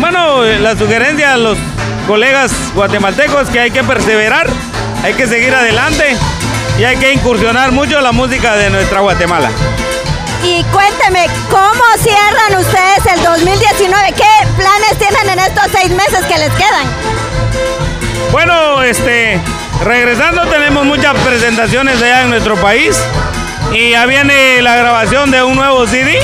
bueno, 0.00 0.42
la 0.44 0.76
sugerencia 0.76 1.34
a 1.34 1.36
los 1.36 1.58
colegas 2.06 2.52
guatemaltecos 2.74 3.48
que 3.48 3.60
hay 3.60 3.70
que 3.70 3.82
perseverar, 3.82 4.46
hay 5.02 5.14
que 5.14 5.26
seguir 5.26 5.54
adelante 5.54 6.16
y 6.78 6.84
hay 6.84 6.96
que 6.96 7.12
incursionar 7.12 7.72
mucho 7.72 8.00
la 8.00 8.12
música 8.12 8.56
de 8.56 8.70
nuestra 8.70 9.00
Guatemala. 9.00 9.50
Y 10.44 10.62
cuénteme, 10.64 11.26
¿cómo 11.50 11.84
cierran 11.98 12.60
ustedes 12.60 13.14
el 13.14 13.22
2019? 13.24 14.12
¿Qué 14.12 14.46
planes 14.56 14.98
tienen 14.98 15.30
en 15.30 15.38
estos 15.40 15.64
seis 15.72 15.90
meses 15.90 16.24
que 16.26 16.38
les 16.38 16.50
quedan? 16.50 16.86
Bueno, 18.30 18.82
este, 18.82 19.40
regresando 19.84 20.46
tenemos 20.46 20.84
muchas 20.84 21.14
presentaciones 21.20 22.00
allá 22.02 22.22
en 22.22 22.30
nuestro 22.30 22.54
país 22.56 23.02
y 23.72 23.90
ya 23.90 24.06
viene 24.06 24.62
la 24.62 24.76
grabación 24.76 25.30
de 25.30 25.42
un 25.42 25.56
nuevo 25.56 25.86
CD. 25.86 26.18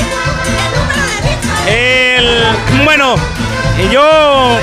El, 1.67 2.43
bueno, 2.83 3.15
yo, 3.91 4.57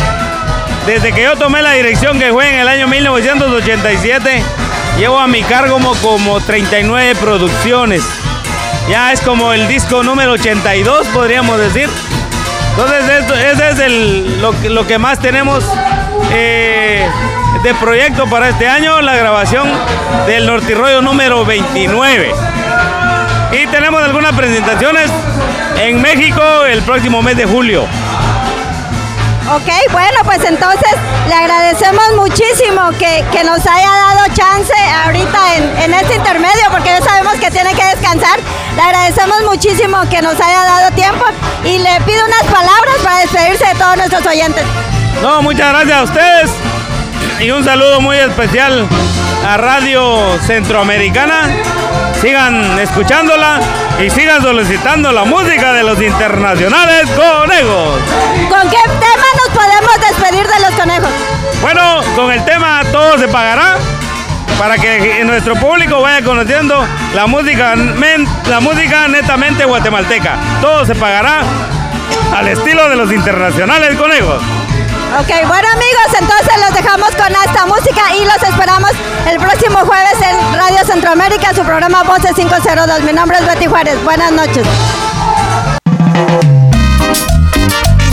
desde 0.87 1.12
que 1.12 1.22
yo 1.22 1.37
tomé 1.37 1.62
la 1.62 1.72
dirección 1.72 2.18
que 2.18 2.33
fue 2.33 2.49
en 2.49 2.61
el 2.61 2.68
año 2.68 2.89
1987, 2.89 4.43
llevo 4.99 5.18
a 5.18 5.26
mi 5.26 5.43
cargo 5.43 5.74
como, 5.74 5.95
como 5.97 6.41
39 6.41 7.14
producciones. 7.16 8.03
Ya 8.89 9.12
es 9.12 9.20
como 9.20 9.53
el 9.53 9.68
disco 9.68 10.03
número 10.03 10.33
82, 10.33 11.07
podríamos 11.09 11.59
decir. 11.59 11.89
Entonces, 12.70 13.09
esto, 13.20 13.35
es 13.35 14.70
lo, 14.70 14.87
que 14.87 14.99
más 14.99 15.18
tenemos 15.18 15.64
eh, 16.33 17.07
de 17.62 17.74
proyecto 17.74 18.26
para 18.26 18.49
este 18.49 18.68
año, 18.68 19.01
la 19.03 19.16
grabación 19.16 19.68
del 20.26 20.47
Nortirroyo 20.47 21.03
número 21.03 21.45
29. 21.45 22.49
Y 23.53 23.66
tenemos 23.66 24.03
algunas 24.03 24.32
presentaciones 24.32 25.11
en 25.76 26.01
México 26.01 26.42
el 26.66 26.82
próximo 26.82 27.22
mes 27.22 27.36
de 27.36 27.46
julio. 27.46 27.86
Ok, 29.53 29.68
bueno, 29.90 30.18
pues 30.24 30.44
entonces 30.44 30.92
le 31.26 31.34
agradecemos 31.34 32.05
muchísimo 32.14 32.90
que, 32.98 33.42
nos 33.42 33.66
haya 33.66 33.90
dado 33.90 34.26
chance 34.32 34.72
ahorita 35.05 35.57
en, 35.82 35.92
este 35.92 36.14
intermedio, 36.14 36.70
porque 36.70 36.90
ya 36.90 37.03
sabemos 37.03 37.34
que 37.34 37.51
tiene 37.51 37.74
que 37.74 37.84
descansar. 37.84 38.38
Le 38.76 38.82
agradecemos 38.82 39.42
muchísimo 39.42 39.98
que 40.09 40.22
nos 40.22 40.34
haya 40.40 40.62
dado 40.62 40.92
tiempo 40.92 41.24
y 41.64 41.78
le 41.78 42.01
pido 42.07 42.24
unas 42.24 42.44
palabras 42.44 42.94
para 43.03 43.18
despedirse 43.18 43.66
de 43.66 43.74
todos 43.74 43.96
nuestros 43.96 44.24
oyentes. 44.24 44.64
No, 45.20 45.42
muchas 45.42 45.70
gracias 45.70 45.98
a 45.98 46.03
ustedes 46.05 46.51
y 47.40 47.51
un 47.51 47.64
saludo 47.64 48.01
muy 48.01 48.18
especial 48.18 48.86
a 49.44 49.57
Radio 49.57 50.38
Centroamericana. 50.46 51.48
Sigan 52.20 52.78
escuchándola 52.78 53.60
y 53.98 54.10
sigan 54.10 54.42
solicitando 54.42 55.10
la 55.10 55.24
música 55.24 55.72
de 55.72 55.82
los 55.82 56.00
internacionales 56.02 57.08
conejos. 57.12 57.98
¿Con 58.50 58.68
qué 58.68 58.82
tema 58.84 59.26
nos 59.38 59.48
podemos 59.56 59.94
despedir 60.06 60.46
de 60.46 60.60
los 60.60 60.70
conejos? 60.72 61.10
Bueno, 61.62 62.00
con 62.14 62.30
el 62.30 62.44
tema 62.44 62.82
Todo 62.92 63.16
se 63.16 63.26
pagará 63.28 63.76
para 64.58 64.76
que 64.76 65.24
nuestro 65.24 65.54
público 65.56 66.02
vaya 66.02 66.22
conociendo 66.22 66.86
la 67.14 67.26
música, 67.26 67.74
la 67.74 68.60
música 68.60 69.08
netamente 69.08 69.64
guatemalteca. 69.64 70.36
Todo 70.60 70.84
se 70.84 70.94
pagará 70.94 71.40
al 72.36 72.48
estilo 72.48 72.86
de 72.90 72.96
los 72.96 73.10
internacionales 73.10 73.96
conejos. 73.96 74.42
Ok, 75.18 75.26
bueno 75.48 75.68
amigos, 75.72 76.20
entonces 76.20 76.52
los 76.64 76.72
dejamos 76.72 77.11
con 77.16 77.34
esta 77.44 77.66
música 77.66 78.14
y 78.14 78.24
los 78.24 78.40
esperamos 78.48 78.92
el 79.28 79.40
próximo 79.40 79.78
jueves 79.80 80.14
en 80.22 80.54
Radio 80.56 80.84
Centroamérica, 80.86 81.52
su 81.52 81.62
programa 81.62 82.04
Voces 82.04 82.32
502. 82.36 83.02
Mi 83.02 83.12
nombre 83.12 83.38
es 83.38 83.46
Betty 83.46 83.66
Juárez. 83.66 84.02
Buenas 84.04 84.30
noches. 84.30 84.64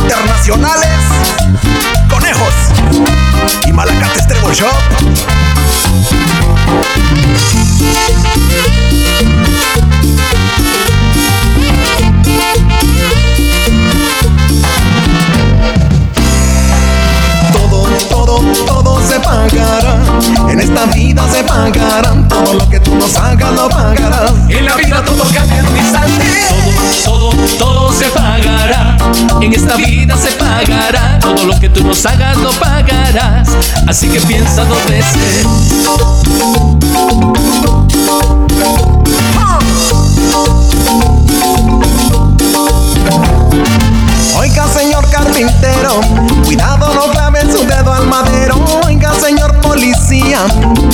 Internacionales, 0.01 0.89
conejos 2.09 2.53
y 3.67 3.71
Malacates 3.71 4.27
Trevor 4.27 4.55
Shop. 4.55 4.73
En 20.49 20.59
esta 20.59 20.86
vida 20.86 21.28
se 21.32 21.43
pagarán. 21.43 22.28
Todo 22.28 22.53
lo 22.53 22.70
que 22.70 22.80
tú 22.80 22.95
nos 22.95 23.15
hagas 23.15 23.51
lo 23.53 23.70
pagarás. 23.70 24.32
En 24.49 24.65
la 24.65 24.76
vida 24.76 25.03
todo 25.03 25.24
cambia 25.34 25.59
en 25.59 25.68
un 25.68 25.78
instante. 25.78 26.26
Todo, 27.03 27.30
todo, 27.32 27.47
todo 27.57 27.93
se 27.93 28.05
pagará. 28.09 28.97
En 29.41 29.53
esta 29.53 29.76
vida 29.76 30.15
se 30.18 30.32
pagará. 30.32 31.20
Todo 31.20 31.45
lo 31.45 31.59
que 31.59 31.70
tú 31.70 31.84
nos 31.84 32.05
hagas 32.05 32.38
lo 32.38 32.51
pagarás. 32.51 33.49
Así 33.88 34.09
que 34.09 34.20
piensa 34.22 34.63
dos 34.65 34.84
veces. 34.86 35.45
Oiga, 44.38 44.68
señor 44.68 45.09
carpintero, 45.09 46.01
cuidado 46.45 46.93
no 46.93 47.11
clave 47.11 47.41
su 47.51 47.65
dedo 47.65 47.93
al 47.93 48.07
madero. 48.07 48.55
Oiga, 48.86 49.13
señor 49.15 49.56
policía, 50.07 50.45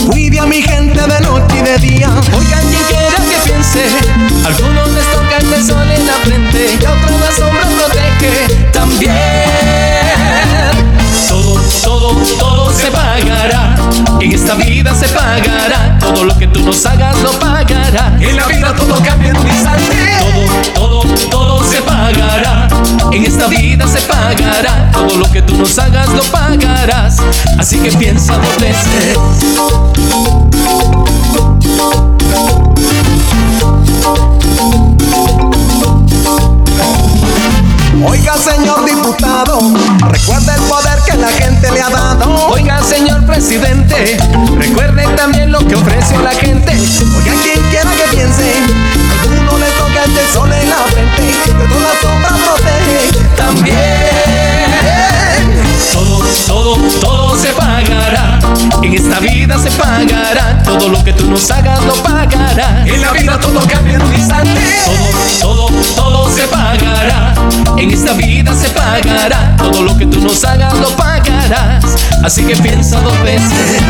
cuide 0.10 0.40
a 0.40 0.46
mi 0.46 0.62
gente 0.62 1.00
de 1.00 1.22
noche 1.22 1.58
y 1.58 1.62
de 1.62 1.78
día. 1.78 2.10
Oiga, 2.38 2.60
quien 2.62 2.84
quiera 2.88 3.16
que 3.30 3.50
piense, 3.50 3.86
algunos 4.46 4.90
les 4.92 5.12
toca 5.12 5.38
el 5.38 5.66
sol 5.66 5.92
en 5.92 6.06
la 6.06 6.14
frente 6.14 6.78
y 6.80 6.86
a 6.86 6.92
otros 6.92 7.20
la 7.20 7.32
sombra 7.32 7.62
protege 7.62 8.56
también. 8.72 9.14
Todo, 11.28 11.60
todo, 11.84 12.16
todo 12.40 12.53
se 12.84 12.92
pagará. 12.92 13.76
En 14.20 14.34
esta 14.34 14.56
vida 14.56 14.94
se 14.94 15.08
pagará. 15.08 15.98
Todo 16.00 16.26
lo 16.26 16.38
que 16.38 16.48
tú 16.48 16.60
nos 16.66 16.86
hagas 16.86 17.22
lo 17.22 17.32
pagará. 17.40 18.14
En 18.20 18.36
la 18.36 18.46
vida 18.48 18.74
todo 18.76 19.02
cambia 19.02 19.30
en 19.30 19.38
un 19.38 19.48
instante. 19.48 19.96
Todo, 20.76 21.02
todo, 21.02 21.30
todo 21.30 21.64
se 21.64 21.82
pagará. 21.82 22.68
En 23.12 23.24
esta 23.24 23.48
vida 23.48 23.88
se 23.88 24.02
pagará. 24.02 24.92
Todo 24.92 25.16
lo 25.16 25.32
que 25.32 25.42
tú 25.42 25.56
nos 25.56 25.80
hagas 25.80 26.10
lo 26.10 26.24
pagarás. 26.24 27.18
Así 27.58 27.80
que 27.80 27.92
piensa 27.94 28.34
dos 28.38 28.58
veces. 28.60 29.18
Oiga, 38.06 38.34
señor 38.38 38.84
diputado, 38.84 39.60
recuerda 40.10 40.56
el 40.56 40.62
poder 40.64 41.00
que 41.06 41.18
la 41.18 41.30
gente 41.30 41.53
presidente, 43.46 44.18
recuerde 44.58 45.06
también 45.18 45.52
lo 45.52 45.60
que 45.68 45.76
ofrece 45.76 46.18
la 46.20 46.32
gente. 46.32 46.72
Oiga, 46.72 47.34
quien 47.44 47.62
quiera 47.70 47.92
que 47.92 48.16
piense, 48.16 48.54
alguno 49.22 49.58
le 49.58 49.70
toca 49.72 50.06
el 50.06 50.34
sol 50.34 50.50
en 50.54 50.70
la 50.70 50.78
frente, 50.78 51.24
pero 51.46 51.80
la 51.80 51.92
sombra 52.02 52.30
protege 52.30 53.12
También. 53.36 54.13
Todo, 56.48 56.76
todo, 57.02 57.38
se 57.38 57.50
pagará. 57.54 58.40
En 58.82 58.94
esta 58.94 59.20
vida 59.20 59.58
se 59.60 59.72
pagará. 59.72 60.62
Todo 60.64 60.90
lo 60.90 61.04
que 61.04 61.14
tú 61.14 61.30
nos 61.30 61.50
hagas 61.52 61.84
lo 61.84 61.94
pagarás. 61.96 62.88
En 62.88 63.02
la 63.02 63.12
vida 63.12 63.40
todo 63.40 63.60
cambia 63.68 63.96
en 63.96 64.02
un 64.02 64.14
instante. 64.14 64.62
Todo, 65.40 65.68
todo, 65.68 65.68
todo 65.96 66.36
se 66.36 66.48
pagará. 66.48 67.34
En 67.78 67.92
esta 67.92 68.14
vida 68.14 68.54
se 68.56 68.70
pagará. 68.70 69.56
Todo 69.58 69.84
lo 69.84 69.98
que 69.98 70.06
tú 70.06 70.20
nos 70.22 70.44
hagas 70.44 70.74
lo 70.80 70.90
pagarás. 70.96 71.84
Así 72.24 72.44
que 72.44 72.56
piensa 72.58 73.00
dos 73.02 73.22
veces. 73.24 73.82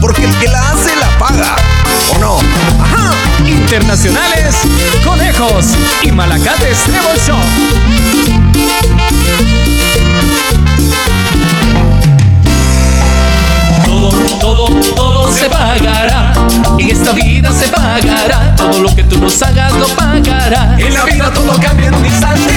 Porque 0.00 0.24
el 0.24 0.34
que 0.38 0.48
la 0.48 0.70
hace 0.70 0.94
la 0.96 1.18
paga, 1.18 1.56
¿o 2.14 2.18
no? 2.18 2.38
Ajá. 2.82 3.12
Internacionales, 3.46 4.56
conejos 5.04 5.66
y 6.02 6.12
malacates 6.12 6.78
Trevor 6.84 7.18
Show. 7.18 7.40
Todo, 14.40 14.68
todo, 14.94 15.32
se 15.32 15.48
pagará. 15.48 16.32
En 16.78 16.90
esta 16.90 17.12
vida 17.12 17.52
se 17.52 17.68
pagará. 17.68 18.54
Todo 18.56 18.80
lo 18.80 18.94
que 18.94 19.04
tú 19.04 19.18
nos 19.18 19.40
hagas 19.42 19.72
lo 19.74 19.86
pagarás. 19.88 20.78
En 20.78 20.94
la 20.94 21.04
vida 21.04 21.30
todo 21.32 21.52
cambia 21.60 21.88
en 21.88 21.94
un 21.94 22.04
instante. 22.04 22.54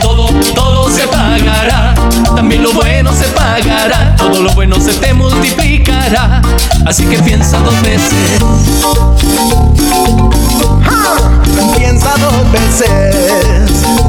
Todo, 0.00 0.26
todo, 0.26 0.54
todo 0.54 0.90
se 0.90 1.06
pagará. 1.08 1.94
También 2.36 2.62
lo 2.62 2.72
bueno 2.72 3.12
se 3.12 3.26
pagará. 3.28 4.16
Todo 4.16 4.42
lo 4.42 4.52
bueno 4.54 4.76
se 4.80 4.92
te 4.94 5.14
multiplicará. 5.14 6.42
Así 6.86 7.04
que 7.04 7.18
piensa 7.22 7.58
dos 7.58 7.80
veces. 7.82 8.40
¡Ja! 10.82 11.76
Piensa 11.76 12.10
dos 12.18 12.52
veces. 12.52 14.07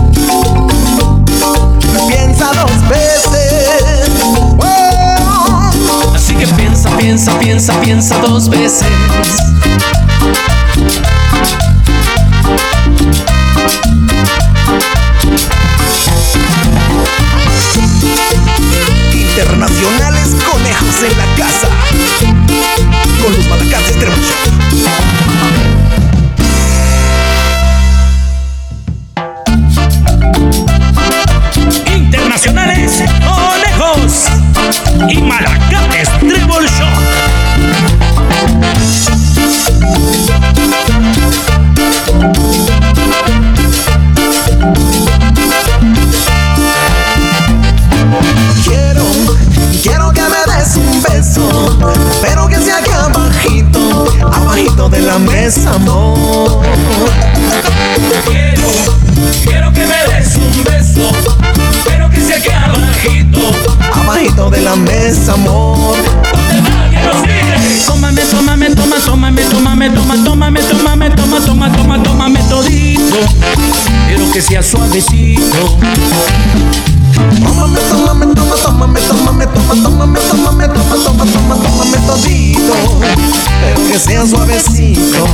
Que 84.00 84.06
sea 84.06 84.26
suavecito. 84.26 85.26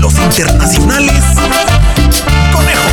Los 0.00 0.14
internacionales 0.14 1.22
conejos. 2.52 2.90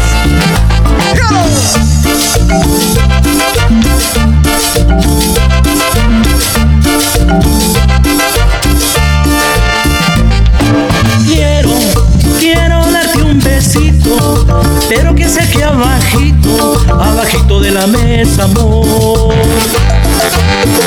Mesa, 17.87 18.43
amor. 18.43 19.33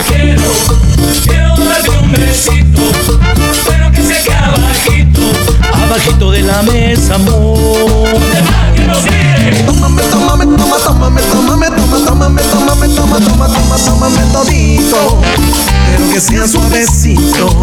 Quiero, 0.07 0.51
quiero 1.25 1.57
darte 1.57 1.91
un 1.91 2.13
besito, 2.13 2.83
pero 3.67 3.91
que 3.93 4.03
sea 4.03 4.55
aquí 4.73 5.05
Abajito 6.01 6.31
de 6.31 6.43
la 6.43 6.63
mesa, 6.63 7.17
amor. 7.17 7.59
Tómame, 9.67 10.03
tómame, 10.05 10.47
toma, 10.57 10.77
tómame, 10.79 11.21
tómame, 11.21 11.67
toma, 11.69 11.99
tómame, 12.07 12.43
tómame, 12.43 12.89
toma, 12.89 13.19
toma, 13.19 13.49
toma, 13.49 13.77
tómame 13.77 14.23
todito. 14.33 15.21
Pero 15.91 16.11
que 16.11 16.21
sea 16.21 16.49
suavecito. 16.49 17.55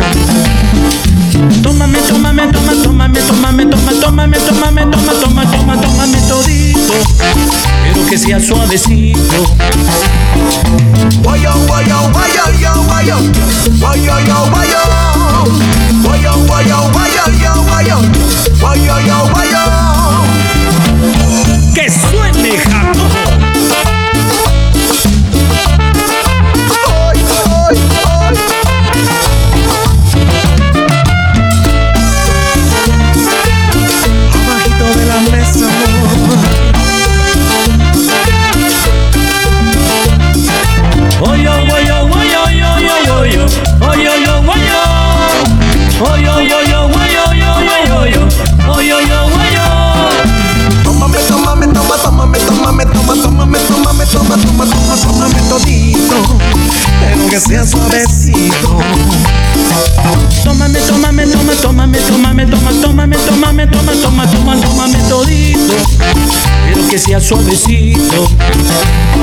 Tómame, 1.64 1.98
tómame, 2.02 2.48
toma, 2.52 2.74
tómame, 2.84 3.22
tómame, 3.22 3.66
toma, 3.66 3.92
tómame, 4.02 4.38
tómame, 4.38 4.82
toma, 4.86 5.14
toma, 5.14 5.52
toma, 5.52 5.82
tómame 5.82 6.22
todito. 6.28 6.94
Pero 7.84 8.06
que 8.08 8.18
sea 8.20 8.40
suavecito. 8.40 9.56
Guayo, 11.24 11.54
guayo, 11.66 12.10
guayo, 12.12 12.44
yo, 12.62 12.84
guayo. 12.84 13.18
Guayo, 13.80 14.20
yo, 14.20 14.50
guayo. 14.52 15.17
Why 16.04 16.18
yo, 16.24 16.32
why 16.48 16.62
yo, 16.62 16.78
why 16.94 17.08
yo, 17.16 17.26
yo, 17.44 17.52
why 17.68 17.82
yo, 17.82 17.98
why 18.62 18.76
yo, 18.76 18.98
yo, 19.00 19.34
why 19.34 19.46
yo. 19.52 19.77
Suavecito. 67.28 69.17